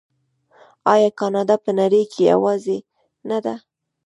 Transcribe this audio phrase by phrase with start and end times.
[0.93, 2.77] آیا کاناډا په نړۍ کې یوازې
[3.29, 3.55] نه ده؟